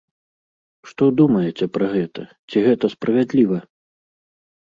[0.91, 3.59] Што думаеце пра гэта, ці гэта справядліва?